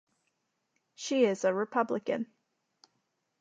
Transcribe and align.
She 0.95 1.25
is 1.25 1.43
a 1.43 1.53
Republican. 1.53 2.25